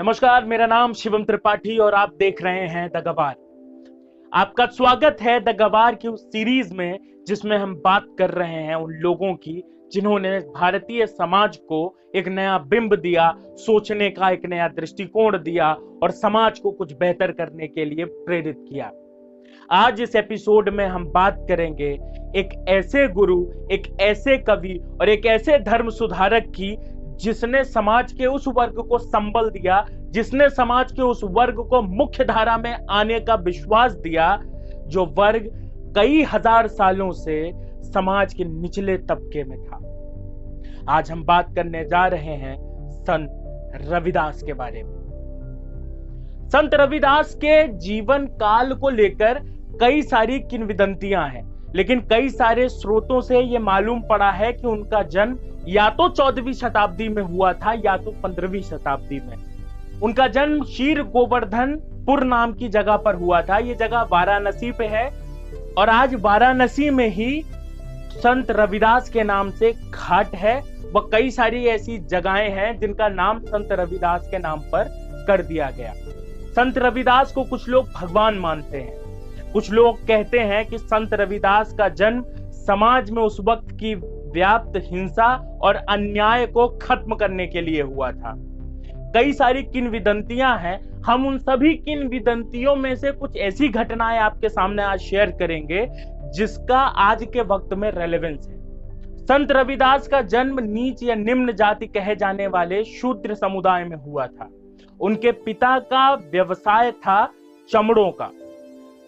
नमस्कार, 0.00 0.44
मेरा 0.44 0.66
नाम 0.66 0.92
शिवम 0.92 1.24
त्रिपाठी 1.24 1.76
और 1.78 1.94
आप 1.94 2.12
देख 2.18 2.42
रहे 2.42 2.66
हैं 2.68 2.88
द 2.88 3.02
गवार। 3.06 3.34
आपका 4.32 4.66
स्वागत 4.66 5.16
है 5.20 5.38
द 5.40 5.54
गवार 5.56 5.94
की 5.94 6.08
उस 6.08 6.22
सीरीज़ 6.26 6.72
में 6.74 6.98
जिसमें 7.26 7.56
हम 7.58 7.74
बात 7.74 8.06
कर 8.18 8.30
रहे 8.30 8.62
हैं 8.62 8.74
उन 8.74 8.92
लोगों 8.92 9.34
की 9.34 9.62
जिन्होंने 9.92 10.38
भारतीय 10.54 11.06
समाज 11.06 11.56
को 11.56 11.82
एक 12.16 12.28
नया 12.28 12.56
बिंब 12.58 12.94
दिया, 12.94 13.32
सोचने 13.56 14.08
का 14.10 14.30
एक 14.30 14.46
नया 14.46 14.68
दृष्टिकोण 14.68 15.38
दिया 15.38 15.72
और 16.02 16.10
समाज 16.10 16.58
को 16.58 16.70
कुछ 16.70 16.92
बेहतर 16.92 17.32
करने 17.32 17.66
के 17.66 17.84
लिए 17.84 18.04
प्रेरित 18.04 18.64
किया। 18.68 18.90
आज 19.72 20.00
इस 20.00 20.16
एपिसोड 20.16 20.68
में 20.68 20.86
हम 20.86 21.04
बात 21.06 21.44
करेंगे 21.48 21.90
एक 22.36 22.64
ऐसे 22.68 23.06
गुरु, 23.08 23.42
एक 23.72 23.96
ऐसे 24.00 24.38
कवि 24.38 24.78
और 25.00 25.08
एक 25.08 25.26
ऐसे 25.26 25.58
धर्म 25.58 25.88
सुधारक 25.90 26.52
की 26.56 26.76
जिसने 27.20 27.62
समाज 27.64 28.12
के 28.12 28.26
उस 28.26 28.44
वर्ग 28.48 28.80
को 28.88 28.98
संबल 28.98 29.48
दिया, 29.50 29.84
जिसने 30.10 30.48
समाज 30.50 30.92
के 30.92 31.02
उस 31.02 31.20
वर्ग 31.24 31.56
को 31.70 31.80
मुख्य 31.82 32.24
धारा 32.24 32.56
में 32.58 32.76
आने 32.90 33.20
का 33.20 33.34
विश्वास 33.34 33.92
दिया, 33.94 34.36
जो 34.86 35.04
वर्ग 35.18 35.50
कई 35.96 36.22
हज़ार 36.24 36.66
सालों 36.68 37.10
से 37.12 37.50
समाज 37.84 38.34
के 38.34 38.44
निचले 38.44 38.96
तबके 38.98 39.44
में 39.44 39.58
था। 39.58 39.76
आज 40.88 41.10
हम 41.10 41.24
बात 41.24 41.54
करने 41.54 41.84
जा 41.84 42.06
रहे 42.06 42.34
हैं 42.36 42.56
संत 43.02 43.82
रविदास 43.82 44.42
के 44.42 44.52
बारे 44.52 44.82
में। 44.82 44.98
संत 46.50 46.74
रविदास 46.74 47.34
के 47.34 47.66
जीवन 47.78 48.26
काल 48.36 48.72
को 48.74 48.90
लेकर 48.90 49.38
कई 49.80 50.02
सारी 50.02 50.38
किनविदंतियाँ 50.40 51.28
हैं, 51.28 51.44
लेकिन 51.74 52.00
कई 52.10 52.28
सारे 52.28 52.68
स्रोतों 52.68 53.20
से 53.20 53.40
यह 53.40 53.60
मालूम 53.60 54.00
पड़ा 54.00 54.30
है 54.30 54.52
कि 54.52 54.66
उनका 54.66 55.02
जन्म 55.02 55.36
या 55.68 55.88
तो 55.90 56.08
चौदहवीं 56.08 56.52
शताब्दी 56.52 57.08
में 57.08 57.22
हुआ 57.22 57.52
था, 57.52 57.72
या 57.84 57.96
तो 57.96 58.10
पंद्रहवीं 58.22 58.62
शताब्दी 58.62 59.20
में। 59.20 59.36
उनका 60.02 60.26
जन्म 60.28 60.64
शीर 60.64 61.02
गोवर्धनपुर 61.02 62.24
नाम 62.24 62.52
की 62.52 62.68
जगह 62.68 62.96
पर 62.96 63.14
हुआ 63.14 63.40
था। 63.42 63.58
ये 63.58 63.74
जगह 63.74 64.06
वाराणसी 64.12 64.70
पे 64.72 64.86
है 64.86 65.06
और 65.78 65.88
आज 65.88 66.14
वाराणसी 66.14 66.90
में 66.90 67.08
ही 67.08 67.42
संत 68.12 68.50
रविदास 68.50 69.08
के 69.08 69.22
नाम 69.22 69.50
से 69.50 69.72
घाट 69.72 70.34
है। 70.34 70.60
व 70.96 71.00
कई 71.12 71.30
सारी 71.30 71.64
ऐसी 71.66 71.98
जगहें 71.98 72.50
हैं 72.50 72.78
जिनका 72.78 73.08
नाम 73.08 73.40
संत 73.40 73.72
रविदास 73.72 74.28
के 74.30 74.38
नाम 74.38 74.60
पर 74.72 74.88
कर 75.26 75.42
दिया 75.42 75.70
गया। 75.70 75.92
संत 76.50 76.78
रविदास 76.78 77.32
को 77.32 77.44
कुछ 77.44 77.68
लोग 77.68 77.88
भगवान 77.96 78.38
मानते 78.38 78.78
हैं। 78.78 79.52
कुछ 79.52 79.70
लोग 79.70 80.06
कहते 80.06 80.38
हैं 80.38 80.64
कि 80.66 80.78
संत 80.78 81.14
रविदास 81.14 81.72
का 81.72 81.88
जन्म 81.88 82.24
समाज 82.60 83.10
में 83.10 83.22
उस 83.22 83.36
वक्त 83.40 83.70
की 83.72 83.94
व्याप्त 84.32 84.72
हिंसा 84.76 85.58
और 85.62 85.74
अन्याय 85.74 86.46
को 86.46 86.68
खत्म 86.68 87.14
करने 87.14 87.46
के 87.46 87.60
लिए 87.60 87.82
हुआ 87.82 88.12
था। 88.12 88.34
कई 89.14 89.32
सारी 89.32 89.62
किनविदंतियाँ 89.62 90.58
हैं, 90.58 91.02
हम 91.02 91.26
उन 91.26 91.38
सभी 91.38 91.74
किनविदंतियों 91.74 92.76
में 92.76 92.96
से 92.96 93.10
कुछ 93.10 93.36
ऐसी 93.36 93.68
घटनाएँ 93.68 94.18
आपके 94.18 94.48
सामने 94.48 94.82
आज 94.82 94.98
शेयर 94.98 95.30
करेंगे, 95.30 95.88
जिसका 96.34 96.78
आज 96.78 97.24
के 97.24 97.40
वक्त 97.40 97.74
में 97.74 97.90
रेलेवेंस 97.90 98.48
है। 98.48 98.60
संत 99.18 99.52
रविदास 99.52 100.08
का 100.08 100.22
जन्म 100.22 100.60
नीच 100.60 101.02
या 101.02 101.14
निम्न 101.14 101.52
जाति 101.52 101.86
कहे 101.86 102.16
जाने 102.16 102.46
वाले 102.46 102.84
शूद्र 102.84 103.34
समुदाय 103.34 103.84
में 103.84 103.96
हुआ 103.96 104.26
था। 104.26 104.48
उनके 105.00 105.32
पिता 105.32 105.78
का 105.78 106.14
व्यवसाय 106.14 106.92
था 106.92 107.28
चमड़ों 107.70 108.10
का। 108.10 108.30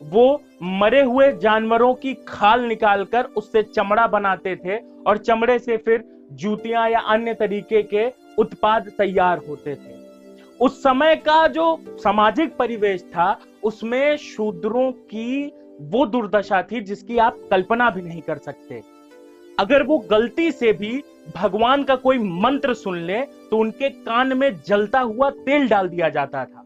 वो 0.05 0.43
मरे 0.63 1.03
हुए 1.03 1.31
जानवरों 1.33 1.93
की 1.95 2.15
खाल 2.29 2.61
निकालकर 2.61 3.25
उससे 3.37 3.63
चमड़ा 3.63 4.07
बनाते 4.07 4.57
थे 4.57 4.77
और 5.07 5.19
चमड़े 5.19 5.59
से 5.59 5.77
फिर 5.77 6.05
जूतियाँ 6.33 6.89
या 6.91 7.01
अन्य 7.09 7.35
तरीके 7.35 7.83
के 7.85 8.07
उत्पाद 8.39 8.91
तैयार 8.99 9.41
होते 9.49 9.75
थे। 9.75 10.01
उस 10.61 10.83
समय 10.83 11.17
का 11.17 11.47
जो 11.49 11.77
सामाजिक 11.99 12.57
परिवेश 12.57 13.03
था, 13.03 13.37
उसमें 13.63 14.17
शूद्रों 14.17 14.91
की 14.93 15.53
वो 15.83 16.07
दुर्दशा 16.07 16.63
थी 16.63 16.81
जिसकी 16.81 17.19
आप 17.19 17.39
कल्पना 17.51 17.91
भी 17.91 18.03
नहीं 18.03 18.21
कर 18.21 18.39
सकते। 18.39 18.83
अगर 19.59 19.83
वो 19.83 19.99
गलती 20.11 20.51
से 20.53 20.73
भी 20.73 21.03
भगवान 21.37 21.83
का 21.85 21.95
कोई 21.97 22.19
मंत्र 22.19 22.75
सुन 22.75 22.99
ले 22.99 23.21
तो 23.51 23.59
उनके 23.59 23.89
कान 23.89 24.37
में 24.39 24.51
जलता 24.67 25.01
हुआ 25.01 25.31
तेल 25.31 25.69
डाल 25.69 25.89
दिया 25.89 26.09
जाता 26.09 26.45
था। 26.45 26.62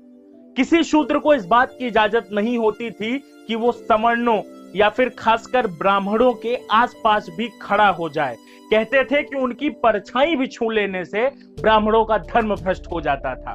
किसी 0.56 0.82
शूद्र 0.82 1.18
को 1.18 1.34
इस 1.34 1.46
बात 1.46 1.76
की 1.78 1.86
इजाज़त 1.86 2.28
नहीं 2.32 2.58
होती 2.58 2.90
थी 2.90 3.18
कि 3.18 3.54
वो 3.54 3.72
सवर्णों 3.72 4.40
या 4.76 4.88
फिर 4.88 5.08
खासकर 5.08 5.66
ब्राह्मणों 5.66 6.32
के 6.32 6.56
आसपास 6.72 7.26
भी 7.36 7.48
खड़ा 7.62 7.88
हो 7.88 8.08
जाए। 8.08 8.36
कहते 8.70 9.04
थे 9.04 9.22
कि 9.22 9.36
उनकी 9.36 9.70
परछाई 9.70 10.36
भी 10.36 10.46
छू 10.46 10.70
लेने 10.70 11.04
से 11.04 11.28
ब्राह्मणों 11.60 12.04
का 12.04 12.18
धर्म 12.18 12.54
भ्रष्ट 12.54 12.86
हो 12.92 13.00
जाता 13.00 13.34
था। 13.34 13.54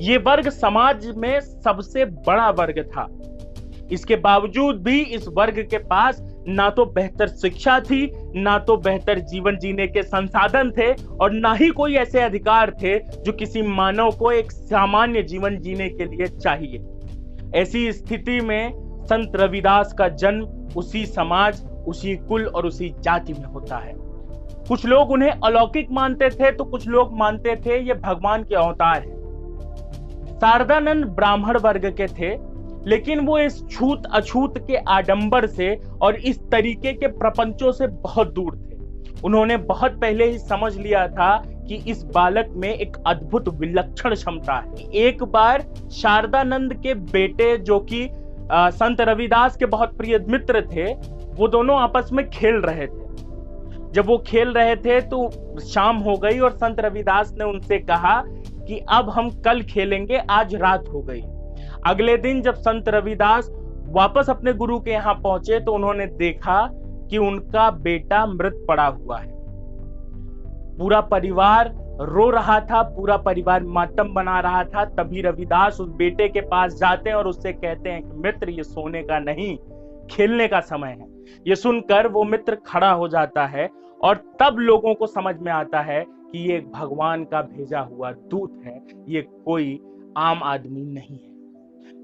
ये 0.00 0.16
वर्ग 0.16 0.48
समाज 0.48 1.06
में 1.16 1.40
सबसे 1.40 2.04
बड़ा 2.04 2.50
वर्ग 2.50 2.82
था। 2.88 3.06
इसके 3.92 4.16
बावजूद 4.16 4.82
भी 4.82 5.00
इस 5.00 5.28
वर्ग 5.28 5.58
के 5.70 5.78
पास 5.78 6.20
ना 6.48 6.68
तो 6.70 6.84
बेहतर 6.86 7.28
शिक्षा 7.28 7.78
थी, 7.80 8.10
ना 8.36 8.58
तो 8.58 8.76
बेहतर 8.76 9.18
जीवन 9.20 9.56
जीने 9.58 9.86
के 9.86 10.02
संसाधन 10.02 10.70
थे 10.70 10.92
और 11.14 11.32
ना 11.32 11.52
ही 11.54 11.68
कोई 11.70 11.94
ऐसे 11.94 12.20
अधिकार 12.20 12.70
थे 12.82 12.98
जो 12.98 13.32
किसी 13.32 13.62
मानव 13.62 14.10
को 14.10 14.30
एक 14.32 14.52
सामान्य 14.52 15.22
जीवन 15.22 15.58
जीने 15.58 15.88
के 15.88 16.04
लिए 16.04 16.26
चाहिए। 16.26 17.60
ऐसी 17.60 17.90
स्थिति 17.92 18.40
में 18.40 18.72
संत 19.04 19.36
रविदास 19.36 19.92
का 19.92 20.08
जन्म 20.08 20.74
उसी 20.76 21.04
समाज, 21.06 21.62
उसी 21.86 22.16
कुल 22.18 22.46
और 22.46 22.66
उसी 22.66 22.94
जाति 23.00 23.32
में 23.32 23.44
होता 23.44 23.76
है। 23.76 23.94
कुछ 24.68 24.84
लोग 24.86 25.10
उन्हें 25.10 25.30
अलौकिक 25.30 25.90
मानते 25.90 26.28
थे 26.30 26.50
तो 26.52 26.64
कुछ 26.64 26.86
लोग 26.88 27.16
मानते 27.18 27.54
थे 27.56 27.78
ये 27.78 27.94
भगवान 27.94 28.42
के 28.44 28.54
अवतार 28.54 29.00
है। 29.00 29.16
शारदानंद 30.34 31.04
ब्राह्मण 31.06 31.58
वर्ग 31.58 31.86
के 31.92 32.06
थे 32.08 32.36
लेकिन 32.86 33.20
वो 33.20 33.38
इस 33.38 33.62
छूत 33.70 34.06
अछूत 34.12 34.58
के 34.58 34.76
आडंबर 34.88 35.46
से 35.46 35.74
और 36.02 36.16
इस 36.16 36.40
तरीके 36.50 36.92
के 36.92 37.06
प्रपंचों 37.08 37.72
से 37.72 37.86
बहुत 37.86 38.32
दूर 38.34 38.56
थे। 38.56 38.76
उन्होंने 39.24 39.56
बहुत 39.56 40.00
पहले 40.00 40.24
ही 40.24 40.38
समझ 40.38 40.76
लिया 40.76 41.06
था 41.08 41.36
कि 41.68 41.74
इस 41.90 42.02
बालक 42.04 42.52
में 42.56 42.68
एक 42.68 42.96
अद्भुत 43.06 43.48
विलक्षण 43.54 44.14
क्षमता 44.14 44.56
है। 44.56 44.88
एक 44.96 45.22
बार 45.24 45.64
शारदानंद 45.92 46.74
के 46.74 46.94
बेटे 46.94 47.56
जो 47.58 47.78
कि 47.92 48.08
संत 48.52 49.00
रविदास 49.00 49.56
के 49.56 49.66
बहुत 49.66 49.96
प्रिय 49.96 50.18
मित्र 50.28 50.60
थे, 50.66 50.92
वो 51.34 51.48
दोनों 51.48 51.78
आपस 51.78 52.10
में 52.12 52.28
खेल 52.30 52.60
रहे 52.60 52.86
थे। 52.86 53.06
जब 53.92 54.06
वो 54.06 54.16
खेल 54.18 54.48
रहे 54.48 54.76
थे 54.76 55.00
तो 55.00 55.58
शाम 55.64 55.96
हो 55.96 56.16
गई 56.16 56.38
और 56.38 56.52
संत 56.52 56.80
रविदास 56.80 57.32
ने 57.38 57.44
उनसे 57.44 57.78
कहा 57.80 58.22
कि 58.26 58.78
अब 58.88 59.10
हम 59.10 59.30
कल 59.40 59.62
खेलेंगे, 59.62 60.16
आज 60.30 60.54
रात 60.54 60.88
हो 60.88 61.00
गई। 61.02 61.22
अगले 61.86 62.16
दिन 62.16 62.42
जब 62.42 62.54
संत 62.54 62.88
रविदास 62.88 63.50
वापस 63.88 64.30
अपने 64.30 64.52
गुरु 64.52 64.78
के 64.80 64.90
यहाँ 64.90 65.14
पहुँचे 65.14 65.60
तो 65.60 65.72
उन्होंने 65.72 66.06
देखा 66.06 66.70
कि 67.10 67.18
उनका 67.18 67.70
बेटा 67.70 68.26
मृत 68.26 68.64
पड़ा 68.68 68.86
हुआ 68.86 69.18
है। 69.18 69.32
पूरा 70.78 71.00
परिवार 71.00 71.72
रो 72.00 72.28
रहा 72.30 72.60
था, 72.60 72.82
पूरा 72.82 73.16
परिवार 73.16 73.62
मातम 73.62 74.12
बना 74.14 74.40
रहा 74.40 74.64
था। 74.64 74.84
तभी 74.84 75.20
रविदास 75.20 75.80
उस 75.80 75.88
बेटे 75.88 76.28
के 76.28 76.40
पास 76.40 76.74
जाते 76.74 77.10
हैं 77.10 77.16
और 77.16 77.26
उससे 77.26 77.52
कहते 77.52 77.90
हैं 77.90 78.02
कि, 78.02 78.16
मित्र, 78.16 78.50
ये 78.50 78.62
सोने 78.62 79.02
का 79.02 79.18
नहीं, 79.18 79.56
खेलने 80.10 80.48
का 80.48 80.60
समय 80.60 80.88
है। 80.88 81.06
ये 81.46 81.56
सुनकर 81.56 82.08
वो 82.08 82.24
मित्र 82.24 82.54
खड़ा 82.66 82.90
हो 82.90 83.08
जाता 83.08 83.46
है 83.46 83.68
और 84.02 84.16
तब 84.42 84.56
लोगों 84.58 84.94
को 84.94 85.06
समझ 85.06 85.34
में 85.38 85.52
आता 85.52 85.80
है 85.80 86.04
कि 86.04 86.52
ये 86.52 86.60
भगवान 86.74 87.24
का 87.24 87.42
भेजा 87.42 87.80
हुआ 87.80 88.12
दूत 88.12 88.60
है। 88.64 88.80
ये 89.08 89.22
कोई 89.22 89.80
आम 90.16 90.42
आदमी 90.42 90.84
नहीं 90.84 91.16
है। 91.16 91.37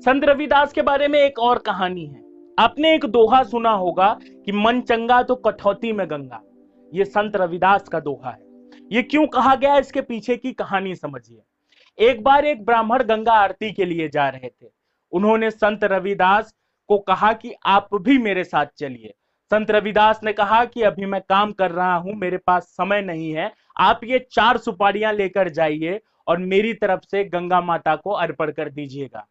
संत 0.02 0.24
रविदास 0.24 0.72
के 0.72 0.82
बारे 0.82 1.08
में 1.08 1.18
एक 1.18 1.38
और 1.38 1.58
कहानी 1.58 2.06
है। 2.06 2.22
आपने 2.58 2.94
एक 2.94 3.04
दोहा 3.04 3.42
सुना 3.42 3.70
होगा 3.70 4.08
कि 4.22 4.52
मन 4.52 4.80
चंगा 4.80 5.22
तो 5.22 5.34
कठौती 5.34 5.92
में 5.92 6.06
गंगा। 6.10 6.40
ये 6.92 7.04
संत 7.04 7.36
रविदास 7.36 7.88
का 7.88 8.00
दोहा 8.00 8.30
है। 8.30 8.42
ये 8.92 9.02
क्यों 9.02 9.26
कहा 9.26 9.54
गया 9.54 9.76
इसके 9.78 10.00
पीछे 10.00 10.36
की 10.36 10.52
कहानी 10.52 10.94
समझिए। 10.94 11.42
एक 11.98 12.22
बार 12.22 12.44
एक 12.44 12.64
ब्राह्मण 12.64 13.02
गंगा 13.02 13.32
आरती 13.32 13.72
के 13.72 13.84
लिए 13.84 14.08
जा 14.08 14.28
रहे 14.28 14.48
थे। 14.48 14.66
उन्होंने 15.12 15.50
संत 15.50 15.84
रविदास 15.84 16.54
को 16.88 16.98
कहा 16.98 17.32
कि 17.32 17.54
आप 17.66 17.88
भी 17.94 18.18
मेरे 18.18 18.44
साथ 18.44 18.66
चलिए। 18.78 19.14
संत 19.50 19.70
रविदास 19.70 20.20
ने 20.24 20.32
कहा 20.32 20.64
कि 20.64 20.82
अभी 20.82 21.06
मैं 21.06 21.20
काम 21.20 21.52
कर 21.52 21.70
रहा 21.70 21.94
हूँ, 21.94 22.14
मेरे 22.14 22.36
पास 22.36 22.64
समय 22.70 23.02
नहीं 23.02 23.30
है। 23.32 23.52
आप 23.78 24.00
ये 24.04 24.26
चार 24.32 24.56
सुपारियाँ 24.56 25.12
लेकर 25.12 25.48
जाइए 25.48 26.00
और 26.26 26.38
मेरी 26.38 26.72
तरफ़ 26.74 27.00
से 27.10 27.24
गंगा 27.24 27.60
माता 27.60 27.96
को 27.96 28.10
अर्पण 28.10 28.50
कर 28.50 28.68
दीजिएगा। 28.68 29.26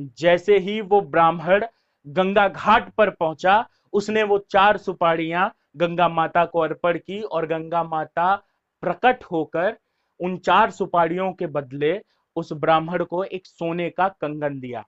जैसे 0.00 0.58
ही 0.58 0.80
वो 0.80 1.00
ब्राह्मण 1.00 1.64
गंगा 2.06 2.48
घाट 2.48 2.92
पर 2.94 3.10
पहुँचा, 3.10 3.68
उसने 3.92 4.22
वो 4.22 4.38
चार 4.38 4.76
सुपारियाँ 4.76 5.54
गंगा 5.76 6.08
माता 6.08 6.44
को 6.44 6.60
अर्पण 6.60 6.98
की 6.98 7.20
और 7.22 7.46
गंगा 7.46 7.84
माता 7.84 8.34
प्रकट 8.82 9.24
होकर 9.24 9.76
उन 10.20 10.36
चार 10.36 10.70
सुपारियों 10.70 11.32
के 11.32 11.46
बदले 11.46 12.00
उस 12.36 12.52
ब्राह्मण 12.52 13.04
को 13.04 13.24
एक 13.24 13.46
सोने 13.46 13.90
का 13.90 14.08
कंगन 14.08 14.60
दिया। 14.60 14.84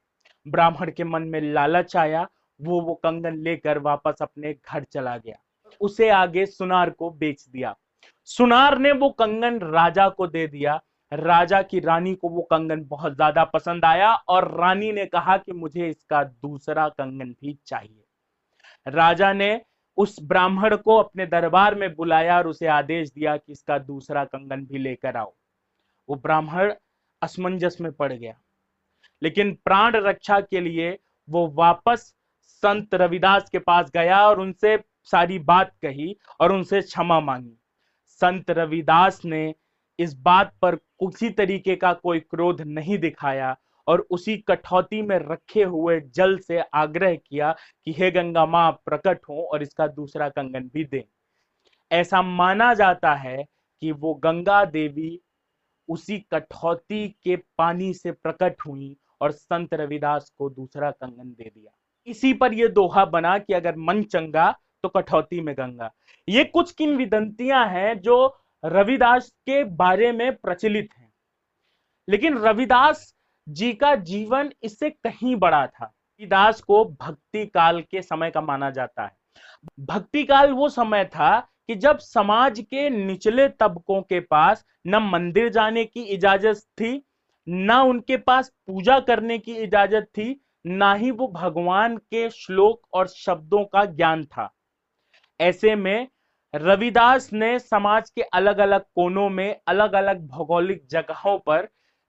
ब्राह्मण 0.49 0.91
के 0.91 1.05
मन 1.05 1.23
में 1.23 1.41
लालच 1.41 1.97
आया, 1.97 2.29
वो 2.61 2.81
वो 2.81 2.95
कंगन 2.95 3.35
लेकर 3.35 3.79
वापस 3.79 4.23
अपने 4.23 4.53
घर 4.53 4.85
चला 4.85 5.17
गया। 5.17 5.37
उसे 5.81 6.09
आगे 6.09 6.47
सुनार 6.47 6.91
को 6.91 7.11
बेच 7.11 7.49
दिया। 7.49 7.77
सुनार 8.25 8.79
ने 8.79 8.93
वो 8.93 9.11
कंगन 9.11 9.59
राजा 9.61 10.09
को 10.09 10.27
दे 10.27 10.47
दिया। 10.47 10.83
राजा 11.13 11.61
की 11.63 11.81
रानी 11.81 12.15
को 12.15 12.29
वो 12.29 12.43
कंगन 12.43 12.85
बहुत 12.85 13.15
ज़्यादा 13.15 13.45
पसंद 13.45 13.85
आया 13.85 14.13
और 14.15 14.51
रानी 14.61 14.91
ने 14.93 15.05
कहा 15.07 15.37
कि 15.37 15.53
मुझे 15.53 15.89
इसका 15.89 16.23
दूसरा 16.25 16.89
कंगन 16.89 17.31
भी 17.33 17.57
चाहिए। 17.67 18.05
राजा 18.87 19.33
ने 19.33 19.61
उस 19.99 20.17
ब्राह्मण 20.23 20.77
को 20.77 20.97
अपने 20.97 21.27
दरबार 21.27 21.75
में 21.75 21.95
बुलाया 21.95 22.37
और 22.39 22.47
उसे 22.47 22.67
आदेश 22.67 23.11
दिया 23.11 23.37
कि 23.37 23.53
इसका 23.53 23.79
दूसरा 23.79 24.25
कंगन 24.25 24.65
भी 24.67 24.79
लेकर 24.79 25.17
आओ। 25.17 25.33
वो 26.09 26.17
ब्राह्मण 26.17 26.73
असमंजस 27.23 27.77
में 27.81 27.93
पड़ 27.93 28.13
गया। 28.13 28.35
लेकिन 29.23 29.53
प्राण 29.65 29.97
रक्षा 29.97 30.41
के 30.41 30.61
लिए 30.61 30.99
वो 31.29 31.47
वापस 31.49 32.13
संत 32.63 32.95
रविदास 32.95 33.49
के 33.51 33.59
पास 33.59 33.91
गया 33.91 34.21
और 34.29 34.41
उनसे 34.41 34.79
सारी 35.05 35.39
बात 35.39 35.73
कही 35.83 36.17
और 36.41 36.53
उनसे 36.53 36.81
क्षमा 36.83 37.21
मांगी। 37.21 37.57
संत 38.21 38.51
रविदास 38.51 39.25
ने 39.25 39.55
इस 39.99 40.15
बात 40.15 40.53
पर 40.63 40.75
किसी 40.75 41.31
तरीके 41.31 41.77
का 41.77 41.93
कोई 41.93 42.21
क्रोध 42.21 42.61
नहीं 42.61 42.99
दिखाया 42.99 43.57
और 43.87 44.07
उसी 44.11 44.37
कठौती 44.39 45.03
में 45.03 45.19
रखे 45.19 45.63
हुए 45.63 46.01
जल 46.15 46.37
से 46.39 46.61
आग्रह 46.75 47.15
किया 47.15 47.55
कि 47.85 47.93
हे 47.93 48.11
गंगा 48.11 48.47
माँ, 48.47 48.71
प्रकट 48.85 49.21
हो 49.29 49.43
और 49.43 49.63
इसका 49.63 49.87
दूसरा 49.87 50.29
कंगन 50.29 50.71
भी 50.75 50.85
दे। 50.85 51.05
ऐसा 51.91 52.23
माना 52.23 52.73
जाता 52.75 53.15
है 53.15 53.45
कि 53.83 53.93
वो 53.93 54.15
गंगा 54.15 54.65
देवी 54.65 55.21
उसी 55.89 56.19
कठौती 56.33 57.09
के 57.25 57.37
पानी 57.37 57.93
से 57.95 58.13
प्रकट 58.13 58.61
हुई 58.67 58.97
और 59.21 59.33
संत 59.33 59.75
रविदास 59.75 60.33
को 60.39 60.49
दूसरा 60.51 60.91
कंगन 60.91 61.29
दे 61.29 61.45
दिया। 61.45 61.71
इसी 62.07 62.33
पर 62.33 62.55
यह 62.55 62.69
दोहा 62.69 63.05
बना 63.05 63.39
कि 63.39 63.53
अगर 63.53 63.77
मन 63.77 64.03
चंगा 64.03 64.51
तो 64.83 64.89
कठौती 64.89 65.41
में 65.41 65.55
गंगा। 65.55 65.93
ये 66.29 66.45
कुछ 66.45 66.73
किन 66.73 66.97
विदंतियाँ 66.97 67.67
हैं 67.69 67.99
जो 68.01 68.27
रविदास 68.65 69.29
के 69.29 69.65
बारे 69.65 70.13
में 70.13 70.37
प्रचलित 70.37 70.89
हैं। 70.99 71.13
लेकिन 72.09 72.39
रविदास 72.39 73.15
जी 73.49 73.73
का 73.73 73.95
जीवन 73.95 74.53
इससे 74.63 74.91
कहीं 74.91 75.37
बड़ा 75.37 75.67
था। 75.67 75.85
रविदास 75.85 76.61
को 76.61 76.85
भक्ति 76.85 77.47
काल 77.47 77.81
के 77.81 78.03
समय 78.03 78.31
का 78.31 78.41
माना 78.41 78.71
जाता 78.71 79.05
है। 79.05 79.17
भक्ति 79.81 80.25
काल 80.25 80.53
वो 80.53 80.69
समय 80.69 81.05
था 81.05 81.41
कि 81.41 81.75
जब 81.75 81.99
समाज 81.99 82.61
के 82.61 82.91
निचले 82.91 83.49
तबकों 83.49 84.03
के 84.03 84.21
पास 84.21 84.65
न 84.87 84.97
मंदिर 84.97 85.49
जाने 85.49 85.85
की 85.85 86.03
इजाज़त 86.03 86.57
थी, 86.57 87.07
ना 87.49 87.83
उनके 87.83 88.17
पास 88.17 88.49
पूजा 88.67 89.01
करने 89.01 89.39
की 89.39 89.55
इजाज़त 89.55 90.05
थी, 90.05 90.41
ना 90.67 90.95
ही 90.95 91.11
वो 91.11 91.29
भगवान 91.29 91.97
के 91.97 92.31
श्लोक 92.31 92.87
और 92.93 93.07
शब्दों 93.07 93.65
का 93.65 93.85
ज्ञान 93.85 94.25
था। 94.25 94.55
ऐसे 95.41 95.75
में 95.75 96.09
रविदास 96.57 97.33
ने 97.33 97.59
समाज 97.59 98.11
के 98.11 98.23
अलग 98.23 98.59
अलग 98.59 98.85
कोनों 98.95 99.29
में 99.31 99.61
अलग 99.69 99.93
अलग 99.93 100.27
भौगोलिक 100.27 100.87
जगहों 100.91 101.39
पर 101.39 101.65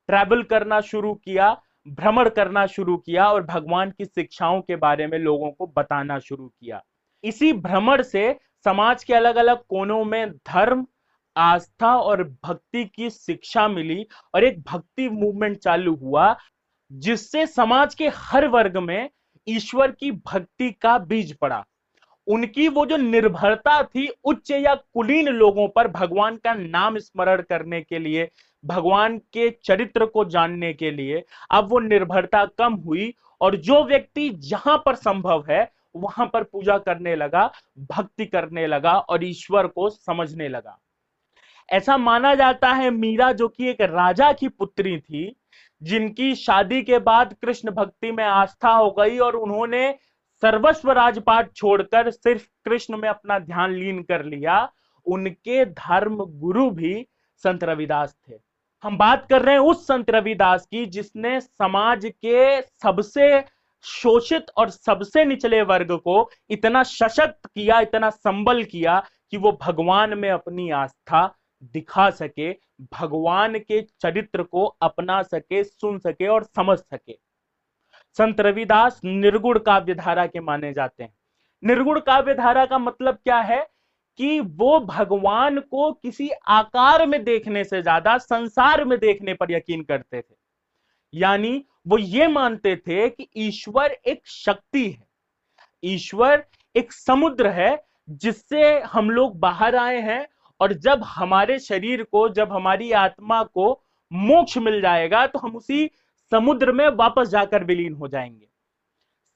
ट्रैवल 0.10 0.44
करना 0.44 0.82
शुरू 0.82 1.14
किया, 1.16 1.56
भ्रमण 1.88 2.30
करना 2.30 2.66
शुरू 2.68 2.98
किया 2.98 3.28
और 3.32 3.44
भगवान 3.44 3.92
की 3.92 4.06
शिक्षाओं 4.06 4.62
के 4.62 4.76
बारे 4.76 5.08
में 5.08 5.18
लोगों 5.20 5.52
को 5.52 5.68
बताना 5.68 6.20
शुरू 6.20 6.48
किया। 6.48 6.82
इसी 7.24 7.54
भ्रमण 7.54 8.02
से 8.02 8.40
समाज 8.66 9.04
के 9.04 9.14
अलग 9.14 9.36
अलग 9.36 9.64
कोनों 9.70 10.04
में 10.06 10.32
धर्म, 10.32 10.86
आस्था 11.36 11.96
और 11.98 12.24
भक्ति 12.44 12.86
की 12.86 13.10
शिक्षा 13.10 13.68
मिली 13.68 14.06
और 14.36 14.44
एक 14.44 14.62
भक्ति 14.64 15.10
मूवमेंट 15.10 15.58
चालू 15.58 15.96
हुआ, 15.96 16.36
जिससे 16.92 17.46
समाज 17.48 17.96
के 17.96 18.08
हर 18.08 18.48
वर्ग 18.48 18.78
में 18.78 19.10
ईश्वर 19.48 19.92
की 19.92 20.12
भक्ति 20.12 20.72
का 20.72 20.98
बीज 20.98 21.36
पड़ा। 21.38 21.66
उनकी 22.28 22.68
वो 22.68 22.86
जो 22.86 22.98
निर्भरता 22.98 23.82
थी 23.84 24.08
उच्च 24.24 24.52
या 24.52 24.74
कुलीन 24.76 25.28
लोगों 25.28 25.68
पर 25.68 25.88
भगवान 25.88 26.36
का 26.36 26.54
नाम 26.54 26.98
स्मरण 26.98 27.42
करने 27.42 27.82
के 27.82 28.00
लिए, 28.00 28.30
भगवान 28.64 29.18
के 29.34 29.50
चरित्र 29.64 30.06
को 30.06 30.26
जानने 30.26 30.74
के 30.74 30.92
लिए 30.92 31.24
अब 31.52 31.70
वो 31.70 31.80
निर्भरता 31.80 32.46
कम 32.58 32.74
हुई 32.76 33.14
और 33.42 33.56
जो 33.58 33.84
व्यक्ति 33.84 34.30
जहाँ 34.30 34.78
पर 34.86 34.96
संभव 34.96 35.46
है, 35.50 35.70
वहाँ 35.96 36.26
पर 36.34 36.44
पूजा 36.44 36.78
करने 36.78 37.16
लगा, 37.16 37.52
भक्ति 37.92 38.26
करने 38.26 38.66
लगा 38.68 38.94
और 38.94 39.24
ईश्वर 39.24 39.68
को 39.68 39.90
समझने 39.90 40.48
लगा। 40.48 40.78
ऐसा 41.70 41.98
माना 41.98 42.34
जाता 42.36 42.72
है 42.74 42.90
मीरा 42.92 43.32
जो 43.32 43.48
कि 43.48 43.70
एक 43.70 43.82
राजा 43.82 44.32
की 44.32 44.48
पुत्री 44.48 44.98
थी, 45.00 45.36
जिनकी 45.82 46.34
शादी 46.36 46.82
के 46.82 47.00
बाद 47.00 47.34
कृष्ण 47.42 47.72
भक्ति 47.72 48.12
में 48.12 48.24
आस्था 48.24 48.70
हो 48.70 48.92
गई 48.92 49.18
और 49.18 49.36
उन्होंने 49.36 49.90
सर्वस्व 50.42 50.92
राजपाट 50.92 51.52
छोड़कर 51.54 52.10
सिर्फ़ 52.12 52.48
कृष्ण 52.66 52.98
में 52.98 53.10
अपना 53.10 53.40
ध्यान 53.40 53.72
लीन 53.72 54.02
कर 54.04 54.24
लिया, 54.26 54.72
उनके 55.06 55.66
धर्म 55.66 56.16
गुरु 56.16 56.70
भी 56.72 57.08
संत 57.44 57.64
रविदास 57.64 58.16
थे। 58.30 58.34
हम 58.84 58.98
बात 58.98 59.28
कर 59.30 59.42
रहे 59.42 59.54
हैं 59.56 59.62
उस 59.62 59.88
संत 59.88 60.10
रविदास 60.10 60.66
की 60.66 60.86
जिसने 60.86 61.40
समाज 61.42 62.06
के 62.06 62.62
सबसे 62.62 63.44
शोषित 63.86 64.46
और 64.58 64.70
सबसे 64.70 65.26
निचले 65.26 65.62
वर्ग 65.62 65.92
को 65.92 66.30
इतना 66.50 66.84
सशक्त 66.84 67.46
किया, 67.46 67.80
इतना 67.80 68.10
संबल 68.10 68.64
किया 68.64 69.04
कि 69.32 69.38
वो 69.38 69.58
भगवान 69.62 70.18
में 70.18 70.30
अपनी 70.30 70.70
आस्था 70.70 71.36
दिखा 71.64 72.10
सके, 72.10 72.52
भगवान 72.94 73.60
के 73.60 73.82
चरित्र 73.82 74.44
को 74.44 74.66
अपना 74.66 75.22
सके, 75.24 75.64
सुन 75.64 76.00
सके 76.00 76.28
और 76.28 76.44
समझ 76.44 76.78
सके। 76.80 77.27
संत 78.18 78.40
रविदास 78.42 79.00
निर्गुण 79.06 79.60
काव्य 79.60 79.94
धारा 79.96 80.26
के 80.28 80.40
माने 80.42 80.72
जाते 80.74 81.04
हैं। 81.04 81.14
निर्गुण 81.64 82.00
काव्य 82.00 82.34
धारा 82.34 82.66
का 82.66 82.78
मतलब 82.80 83.16
क्या 83.16 83.40
है 83.42 83.66
कि 84.20 84.40
वो 84.40 84.80
भगवान 84.82 85.60
को 85.62 85.92
किसी 85.94 86.30
आकार 86.50 87.06
में 87.08 87.24
देखने 87.24 87.64
से 87.64 87.82
ज़्यादा, 87.82 88.18
संसार 88.18 88.84
में 88.86 88.98
देखने 89.00 89.34
पर 89.34 89.52
यकीन 89.52 89.84
करते 89.84 90.22
थे। 90.22 90.36
यानी 91.14 91.64
वो 91.88 91.98
ये 91.98 92.28
मानते 92.28 92.76
थे 92.78 93.10
कि 93.10 93.28
ईश्वर 93.38 93.92
एक 94.06 94.22
शक्ति 94.28 94.90
है। 94.90 95.06
ईश्वर 95.84 96.44
एक 96.76 96.92
समुद्र 96.94 97.48
है 97.50 97.78
जिससे 98.12 98.80
हम 98.84 99.10
लोग 99.10 99.40
बाहर 99.40 99.76
आए 99.76 100.00
हैं 100.02 100.28
और 100.60 100.74
जब 100.74 101.04
हमारे 101.06 101.60
शरीर 101.60 102.04
को, 102.04 102.28
जब 102.30 102.52
हमारी 102.52 102.92
आत्मा 102.94 103.42
को 103.44 103.72
मोक्ष 104.12 104.58
मिल 104.58 104.82
जाएगा 104.82 105.26
तो 105.28 105.40
हम 105.40 105.56
उसी 105.56 105.90
समुद्र 106.32 106.72
में 106.72 106.88
वापस 106.90 107.28
जाकर 107.30 107.64
विलीन 107.64 107.94
हो 107.94 108.08
जाएँगे। 108.08 108.46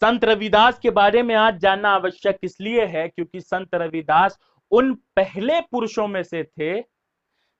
संत 0.01 0.23
रविदास 0.25 0.79
के 0.79 0.89
बारे 0.91 1.21
में 1.23 1.35
आज 1.35 1.59
जानना 1.59 1.89
आवश्यक 1.89 2.39
इसलिए 2.43 2.85
है 2.88 3.07
क्योंकि 3.07 3.41
संत 3.41 3.75
रविदास 3.75 4.39
उन 4.71 4.93
पहले 5.15 5.59
पुरुषों 5.61 6.07
में 6.07 6.21
से 6.23 6.43
थे 6.43 6.81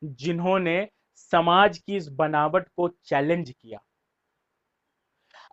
जिन्होंने 0.02 0.88
समाज 1.16 1.78
की 1.78 1.96
इस 1.96 2.08
बनावट 2.10 2.68
को 2.68 2.88
चैलेंज 3.06 3.50
किया। 3.52 3.80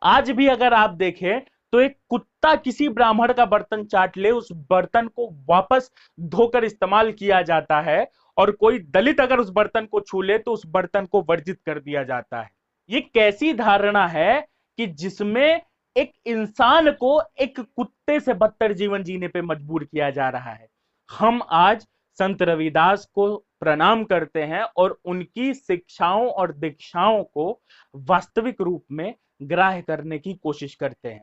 आज 0.02 0.30
भी 0.30 0.46
अगर 0.48 0.74
आप 0.74 0.90
देखें 0.90 1.40
तो 1.72 1.80
एक 1.80 1.96
कुत्ता 2.08 2.54
किसी 2.56 2.88
ब्राह्मण 2.88 3.32
का 3.32 3.44
बर्तन 3.46 3.84
चाट 3.84 4.16
ले, 4.16 4.30
उस 4.30 4.48
बर्तन 4.70 5.08
को 5.08 5.28
वापस 5.48 5.90
धोकर 6.20 6.64
इस्तेमाल 6.64 7.12
किया 7.12 7.40
जाता 7.42 7.80
है 7.80 8.06
और 8.36 8.50
कोई 8.52 8.78
दलित 8.78 9.20
अगर 9.20 9.38
उस 9.38 9.50
बर्तन 9.50 9.86
को 9.86 10.00
छू 10.00 10.22
ले 10.22 10.38
तो 10.38 10.52
उस 10.52 10.62
बर्तन 10.66 11.06
को 11.06 11.22
वर्जित 11.22 11.60
कर 11.66 11.80
दिया 11.80 12.02
जाता 12.04 12.40
है। 12.40 12.50
ये 12.90 13.00
कैसी 13.00 13.52
धारणा 13.54 14.06
है 14.06 14.40
कि 14.76 14.86
जिसमें 14.86 15.60
एक 15.96 16.12
इंसान 16.26 16.90
को 16.90 17.22
एक 17.38 17.60
कुत्ते 17.60 18.20
से 18.20 18.34
बदतर 18.34 18.72
जीवन 18.72 19.02
जीने 19.02 19.28
पे 19.28 19.42
मजबूर 19.42 19.84
किया 19.84 20.10
जा 20.10 20.28
रहा 20.28 20.52
है? 20.52 20.68
हम 21.10 21.42
आज 21.50 21.86
संत 22.18 22.42
रविदास 22.42 23.06
को 23.14 23.36
प्रणाम 23.36 24.04
करते 24.04 24.42
हैं 24.42 24.62
और 24.62 25.00
उनकी 25.04 25.54
शिक्षाओं 25.54 26.28
और 26.28 26.52
दीक्षाओं 26.52 27.24
को 27.24 27.62
वास्तविक 27.96 28.60
रूप 28.60 28.84
में 28.92 29.14
ग्राह्य 29.42 29.82
करने 29.82 30.18
की 30.18 30.34
कोशिश 30.34 30.74
करते 30.74 31.08
हैं। 31.08 31.22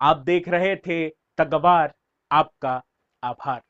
आप 0.00 0.16
देख 0.16 0.48
रहे 0.48 0.76
थे 0.76 1.08
तगवार, 1.08 1.94
आपका 2.32 2.82
आभार। 3.24 3.62